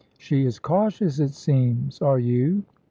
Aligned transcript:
"She 0.17 0.47
is 0.47 0.57
cautious, 0.57 1.19
it 1.19 1.29
seems. 1.29 2.01
Are 2.01 2.17
you?" 2.17 2.63